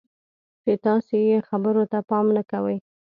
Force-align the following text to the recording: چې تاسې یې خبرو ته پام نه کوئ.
چې 0.63 0.73
تاسې 0.85 1.15
یې 1.29 1.37
خبرو 1.49 1.83
ته 1.91 1.99
پام 2.09 2.25
نه 2.35 2.43
کوئ. 2.51 2.77